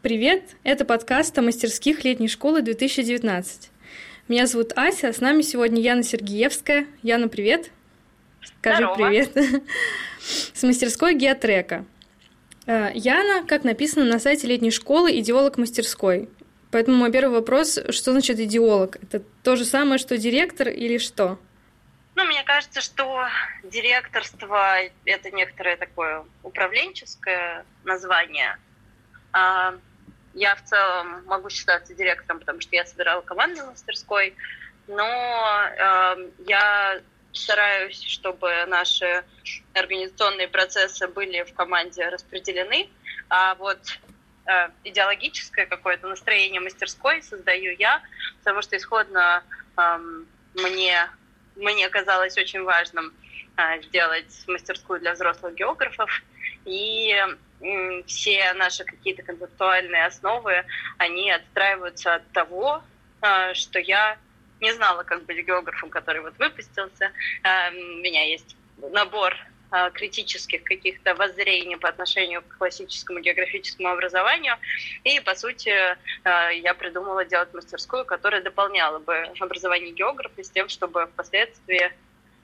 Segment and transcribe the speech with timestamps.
[0.00, 0.54] Привет!
[0.62, 3.68] Это подкаст о мастерских летней школы 2019.
[4.28, 6.86] Меня зовут Ася, с нами сегодня Яна Сергеевская.
[7.02, 7.72] Яна, привет!
[8.60, 8.94] Скажи Здорово.
[8.94, 9.36] привет!
[10.54, 11.84] С мастерской геотрека.
[12.66, 16.28] Э, Яна, как написано на сайте летней школы, идеолог мастерской.
[16.70, 18.98] Поэтому мой первый вопрос, что значит идеолог?
[19.02, 21.40] Это то же самое, что директор или что?
[22.14, 23.26] Ну, мне кажется, что
[23.64, 28.58] директорство– это некоторое такое управленческое название.
[29.32, 29.74] А
[30.38, 34.34] я в целом могу считаться директором, потому что я собирала команду мастерской,
[34.86, 37.00] но э, я
[37.32, 39.24] стараюсь, чтобы наши
[39.74, 42.88] организационные процессы были в команде распределены,
[43.28, 43.80] а вот
[44.46, 48.00] э, идеологическое какое-то настроение мастерской создаю я,
[48.38, 49.42] потому что исходно
[49.76, 49.98] э,
[50.54, 51.08] мне,
[51.56, 53.12] мне казалось очень важным
[53.56, 56.10] э, сделать мастерскую для взрослых географов,
[56.64, 57.24] и
[58.06, 60.64] все наши какие-то концептуальные основы,
[60.98, 62.82] они отстраиваются от того,
[63.22, 64.16] э, что я
[64.60, 67.10] не знала, как быть географом, который вот выпустился.
[67.42, 68.56] Э, У меня есть
[68.92, 69.34] набор
[69.72, 74.54] э, критических каких-то воззрений по отношению к классическому географическому образованию.
[75.04, 75.72] И, по сути,
[76.24, 81.92] я придумала делать мастерскую, которая дополняла бы образование географа с тем, чтобы впоследствии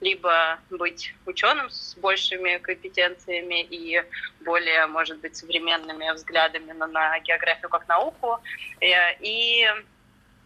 [0.00, 4.02] либо быть ученым с большими компетенциями и
[4.40, 8.38] более, может быть, современными взглядами на, на географию как науку.
[8.80, 9.66] Э, И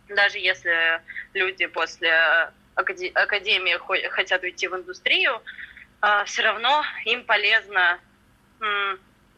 [0.08, 1.00] даже если
[1.34, 2.12] люди после
[2.74, 5.40] акаде- академии хо- хотят уйти в индустрию,
[6.26, 7.98] все равно им полезно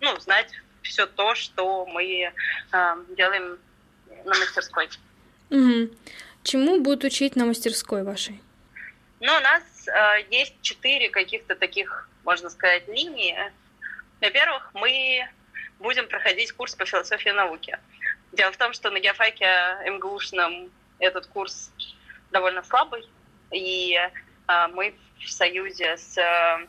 [0.00, 0.50] ну, знать
[0.83, 2.05] все то, что мы
[2.72, 3.59] э, делаем
[4.25, 4.89] на мастерской.
[5.50, 5.91] Мгм.
[6.42, 8.41] Чему будут учить на мастерской вашей?
[9.20, 13.37] Ну, у нас э, есть четыре каких-то таких, можно сказать, линии.
[14.20, 15.28] Во-первых, мы
[15.78, 17.78] будем проходить курс по философии науки.
[18.33, 19.47] Дело в том, что на геофаке
[19.87, 21.70] МГУшном этот курс
[22.31, 23.05] довольно слабый,
[23.51, 26.66] и э, мы в союзе с э,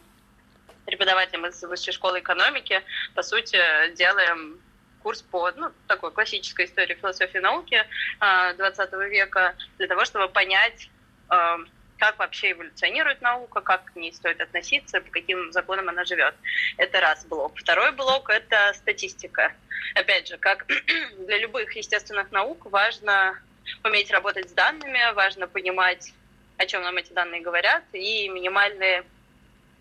[0.85, 2.81] преподавателем из Высшей школы экономики,
[3.13, 3.59] по сути,
[3.95, 4.59] делаем
[5.03, 7.85] курс по ну, такой классической истории философии науки
[8.19, 10.89] э, 20 века для того, чтобы понять,
[11.29, 11.57] э,
[11.97, 16.35] как вообще эволюционирует наука, как к ней стоит относиться, по каким законам она живет.
[16.77, 17.57] Это раз блок.
[17.57, 19.53] Второй блок– это статистика.
[19.95, 20.65] Опять же, как
[21.17, 23.39] для любых естественных наук важно
[23.83, 26.13] уметь работать с данными, важно понимать,
[26.57, 29.03] о чем нам эти данные говорят, и минимальный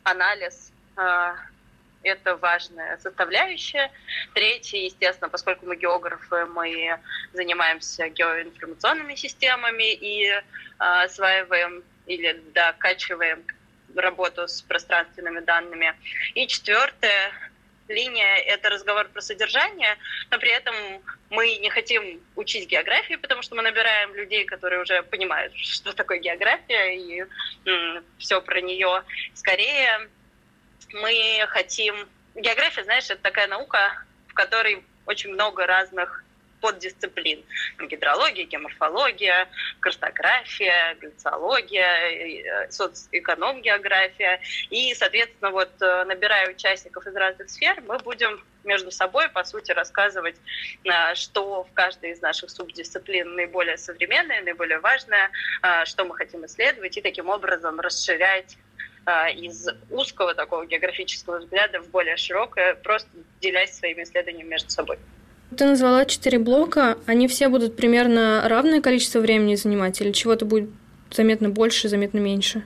[0.04, 1.34] анализ э,
[2.02, 3.90] это важная составляющая.
[4.34, 6.98] Третье, естественно, поскольку мы географы, мы
[7.32, 10.42] занимаемся геоинформационными системами и э,
[10.78, 13.44] осваиваем или докачиваем
[13.94, 15.94] работу с пространственными данными.
[16.34, 17.32] И четвертое,
[17.88, 19.96] линия– это разговор про содержание,
[20.30, 20.74] но при этом
[21.30, 26.18] мы не хотим учить географию, потому что мы набираем людей, которые уже понимают, что такое
[26.18, 27.24] география и
[28.18, 29.02] все про нее.
[29.34, 30.08] Скорее,
[30.92, 32.08] мы хотим...
[32.34, 36.22] География, знаешь, это такая наука, в которой очень много разных
[36.66, 37.44] поддисциплин.
[37.78, 44.40] Гидрология, геоморфология, картография, гляциология, соцэконом-география.
[44.70, 49.70] И, соответственно, вот э, набирая участников из разных сфер, мы будем между собой, по сути,
[49.70, 50.34] рассказывать,
[50.82, 55.30] э, что в каждой из наших субдисциплин наиболее современное, наиболее важное,
[55.62, 58.56] э, что мы хотим исследовать, и таким образом расширять
[59.36, 63.08] из узкого такого географического взгляда в более широкое, просто
[63.40, 64.98] делясь своими исследованиями между собой.
[65.54, 66.98] Ты назвала четыре блока.
[67.06, 70.70] Они все будут примерно равное количество времени занимать или чего-то будет
[71.10, 72.64] заметно больше, заметно меньше?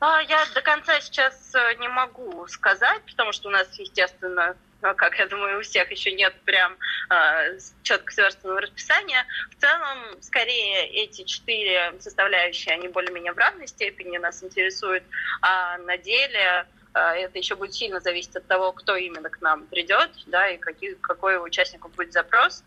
[0.00, 5.26] Я до конца сейчас э, не могу сказать, потому что у нас, естественно, как я
[5.26, 6.76] думаю, у всех еще нет прям
[7.08, 9.24] э, четко сверстанного расписания.
[9.56, 15.04] В целом, скорее, эти четыре составляющие, они более-менее в равной степени нас интересуют,
[15.40, 20.10] а на деле это еще будет сильно зависеть от того, кто именно к нам придет,
[20.26, 22.62] да, и какие, какой у участников будет запрос.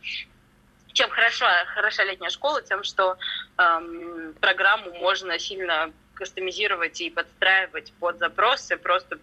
[0.93, 3.17] Чем хороша, хороша летняя школа, тем, что
[3.57, 9.19] эм, программу можно сильно кастомизировать и подстраивать под запросы, просто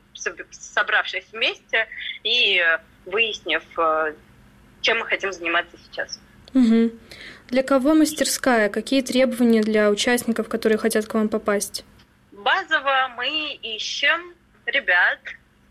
[0.51, 1.89] собравшись вместе
[2.23, 2.63] и
[3.07, 3.63] выяснив,
[4.83, 6.21] чем мы хотим заниматься сейчас.
[6.55, 6.93] Угу.
[7.49, 8.69] Для кого мастерская?
[8.69, 11.85] Какие требования для участников, которые хотят к вам попасть?
[12.31, 14.35] Базово мы ищем
[14.67, 15.19] ребят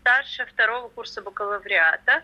[0.00, 2.22] старше второго курса бакалавриата,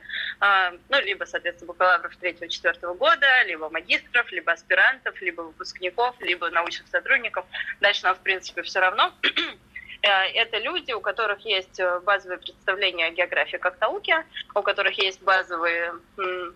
[0.89, 7.47] ну, либо, соответственно, бакалавров третьего-четвертого года, либо магистров, либо аспирантов, либо выпускников, либо научных сотрудников.
[7.81, 9.13] Дальше нам, в принципе, все равно.
[10.03, 14.25] Это люди, у которых есть базовые представления о географии как науке,
[14.55, 15.95] у которых есть базовые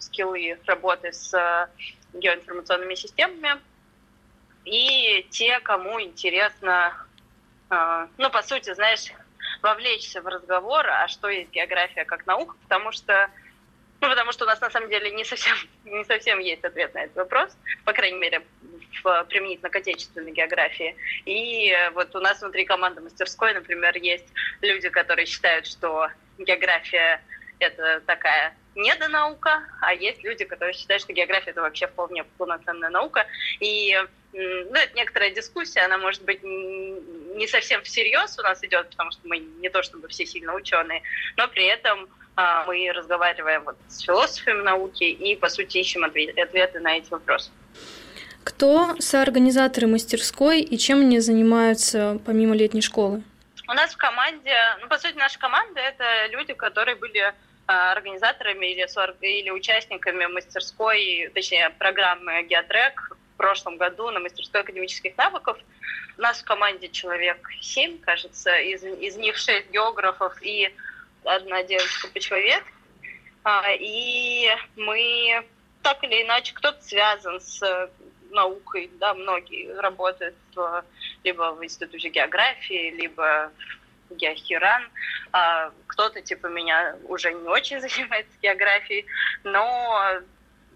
[0.01, 1.69] скиллы работы с
[2.15, 3.61] геоинформационными системами,
[4.65, 6.95] и те, кому интересно,
[7.71, 9.13] ну, по сути, знаешь,
[9.63, 13.31] вовлечься в разговор, а что есть география как наука, потому что
[14.03, 17.05] ну, потому что у нас на самом деле не совсем, не совсем есть ответ на
[17.05, 18.43] этот вопрос, по крайней мере,
[19.05, 20.97] в, применительно к отечественной географии.
[21.25, 24.27] И вот у нас внутри команды мастерской, например, есть
[24.61, 27.23] люди, которые считают, что география—
[27.61, 33.25] это такая недонаука, а есть люди, которые считают, что география— это вообще вполне полноценная наука.
[33.61, 33.97] И
[34.33, 36.43] ну, это некоторая дискуссия, она может быть
[37.35, 41.03] не совсем всерьез у нас идет, потому что мы не то чтобы все сильно ученые,
[41.37, 46.81] но при этом а, мы разговариваем вот с философами науки и, по сути, ищем ответы
[46.81, 47.51] на эти вопросы.
[48.45, 53.23] Кто соорганизаторы мастерской и чем они занимаются помимо летней школы?
[53.69, 57.33] У нас в команде, ну, по сути, наша команда— это люди, которые были
[57.67, 58.83] а, организаторами или,
[59.41, 65.59] или участниками мастерской, точнее, программы «Геотрек» прошлом году на мастерской академических навыков.
[66.17, 70.73] У нас в команде человек семь, кажется, из, из них шесть географов и
[71.25, 72.63] одна девочка-почвовед.
[73.43, 75.45] А, и мы
[75.83, 77.91] так или иначе, кто-то связан с
[78.31, 80.37] наукой, да, многие работают
[81.25, 83.51] либо в Институте географии, либо
[84.09, 84.89] в Геохиран.
[85.33, 89.05] А, кто-то типа меня уже не очень занимается географией,
[89.43, 90.21] но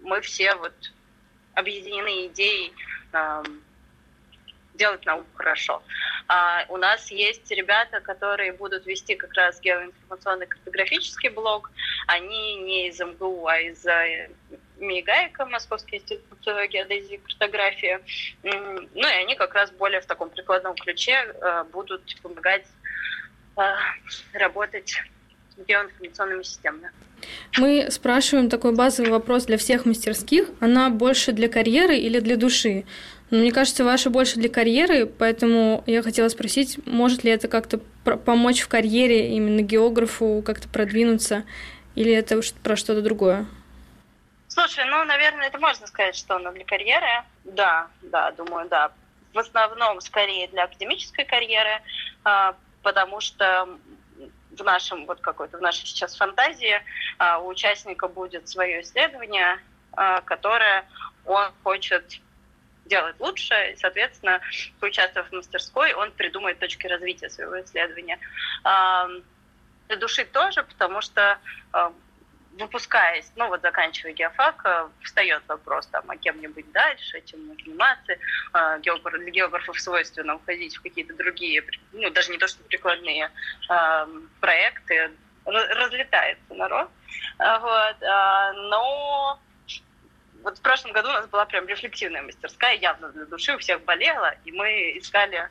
[0.01, 0.73] мы все вот
[1.57, 2.73] объединены идеей
[4.77, 5.81] делать науку хорошо.
[6.27, 11.71] А, у нас есть ребята, которые будут вести как раз геоинформационный картографический блог.
[12.07, 14.29] Они не из МГУ, а из э,
[14.77, 16.39] МИГАИКа, Московский институт
[16.69, 17.99] геодезии и картографии.
[18.43, 22.67] Ну и они как раз более в таком прикладном ключе э, будут помогать
[23.57, 23.61] э,
[24.33, 25.01] работать
[25.55, 26.91] с геоинформационными системами.
[27.57, 30.49] Мы спрашиваем такой базовый вопрос для всех мастерских.
[30.59, 32.85] Она больше для карьеры или для души?
[33.29, 37.79] Но мне кажется, ваша больше для карьеры, поэтому я хотела спросить, может ли это как-то
[38.25, 41.43] помочь в карьере именно географу как-то продвинуться,
[41.95, 43.45] или это про что-то другое?
[44.47, 47.05] Слушай, ну, наверное, это можно сказать, что оно для карьеры.
[47.43, 48.91] Да, да, думаю, да.
[49.33, 51.81] В основном, скорее, для академической карьеры,
[52.23, 53.67] а, потому что
[54.59, 56.81] в нашем вот какой-то в нашей сейчас фантазии
[57.17, 59.59] а, у участника будет свое исследование,
[59.93, 60.85] а, которое
[61.25, 62.19] он хочет
[62.85, 64.39] делать лучше, и, соответственно,
[64.79, 68.17] поучаствовав в мастерской, он придумает точки развития своего исследования.
[68.63, 71.37] Для души тоже, потому что
[72.59, 77.45] выпускаясь, ну вот заканчивая геофак, э, встает вопрос там, а кем мне быть дальше, чем
[77.47, 78.13] заниматься.
[78.53, 81.63] Э, географ, для географов свойственно уходить в какие-то другие,
[81.93, 83.31] ну даже не то что прикладные
[84.39, 85.11] проекты,
[85.45, 86.89] разлетается народ.
[87.39, 87.95] Вот.
[88.01, 89.39] Но
[90.47, 93.83] вот в прошлом году у нас была прям рефлективная мастерская, явно для души, у всех
[93.83, 95.49] болела, и мы искали э,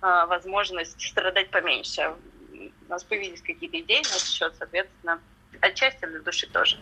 [0.00, 2.12] возможность страдать поменьше.
[2.52, 5.20] У нас появились какие-то идеи на счет, соответственно,
[5.62, 6.78] отчасти для души тоже.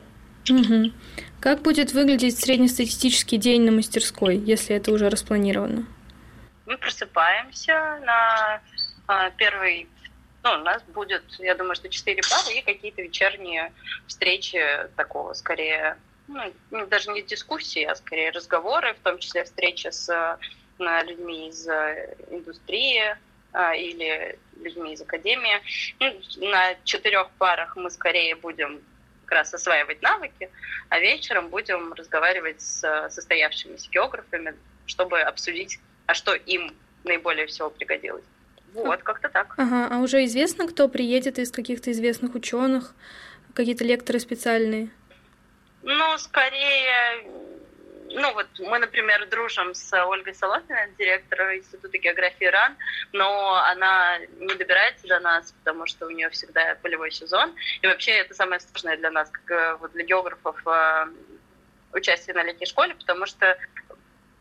[0.49, 0.93] Угу.
[1.41, 5.87] Как будет выглядеть среднестатистический день на мастерской, если это уже распланировано?
[6.67, 8.61] Мы просыпаемся на
[9.09, 9.89] э, первый
[10.43, 13.73] ну, у нас будет, я думаю, что четыре пары и какие-то вечерние
[14.07, 14.59] встречи
[14.97, 15.99] такого, скорее,
[16.29, 20.39] ну, даже не дискуссии, а скорее разговоры, в том числе встречи с э,
[21.05, 23.19] людьми из э, индустрии а,
[23.77, 25.61] или людьми из академии.
[25.99, 28.81] Ну, на четырех парах мы скорее будем
[29.25, 30.51] как раз осваивать навыки,
[30.89, 34.55] а вечером будем разговаривать с состоявшимися географами,
[34.87, 38.25] чтобы обсудить, а что им наиболее всего пригодилось.
[38.75, 39.55] Вот, как-то так.
[39.57, 42.95] Ага, а уже известно, кто приедет из каких-то известных ученых,
[43.55, 44.91] какие-то лекторы специальные?
[45.83, 47.25] Ну, скорее,
[48.13, 52.77] ну вот мы, например, дружим с Ольгой Соломиной, директором Института географии РАН,
[53.13, 57.55] но она не добирается до нас, потому что у нее всегда полевой сезон.
[57.83, 61.07] И вообще это самое сложное для нас, как э, вот для географов, э,
[61.93, 63.57] участие на летней школе, потому что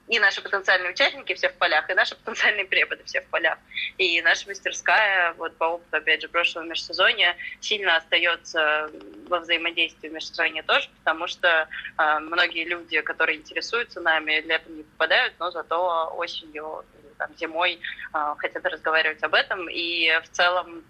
[0.10, 3.60] и наши потенциальные участники все в полях, и наши потенциальные преподы все в полях.
[3.98, 8.90] И наша мастерская, вот по опыту, опять же, прошлого межсезонья, сильно остается
[9.28, 14.84] во взаимодействии в межсезонье тоже, потому что э, многие люди, которые интересуются нами, летом не
[14.84, 16.84] попадают, но зато осенью,
[17.20, 17.80] там, зимой
[18.14, 19.70] э, хотят разговаривать об этом.
[19.70, 20.84] И в целом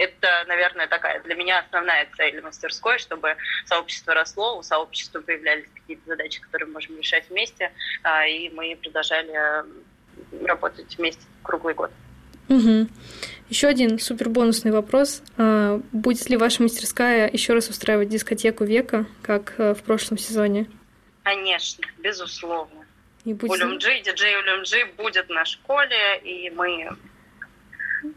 [0.00, 6.02] это, наверное, такая для меня основная цель мастерской, чтобы сообщество росло, у сообщества появлялись какие-то
[6.06, 7.70] задачи, которые мы можем решать вместе,
[8.02, 9.64] а, и мы продолжали
[10.42, 11.90] работать вместе круглый год.
[12.48, 12.88] Угу.
[13.50, 15.22] Еще один супер бонусный вопрос.
[15.36, 20.66] А, будет ли ваша мастерская еще раз устраивать дискотеку века, как э, в прошлом сезоне?
[21.24, 22.86] Конечно, безусловно.
[23.26, 23.50] И будет...
[23.50, 26.88] Улюмджи, диджей Улюмджи будет на школе, и мы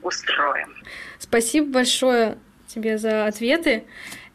[0.02, 0.76] устроим.
[1.20, 2.38] Спасибо большое
[2.68, 3.86] тебе за ответы.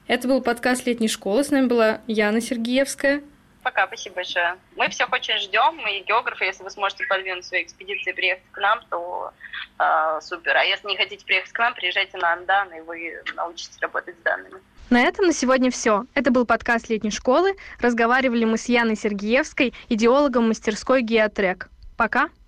[0.06, 1.44] Это был подкаст летней школы.
[1.44, 3.22] С нами была Яна Сергеевская.
[3.62, 4.56] Пока, спасибо большое.
[4.76, 8.58] Мы всех очень ждем, и географы, если вы сможете подвинуть свои экспедиции и приехать к
[8.58, 9.32] нам, то
[9.78, 10.56] э, супер.
[10.56, 14.22] А если не хотите приехать к нам, приезжайте на Андан, и вы научитесь работать с
[14.22, 14.62] данными.
[14.88, 16.06] На этом на сегодня все.
[16.14, 17.54] Это был подкаст летней школы.
[17.78, 21.68] Разговаривали мы с Яной Сергеевской, идеологом мастерской Геотрек.
[21.98, 22.30] Пока.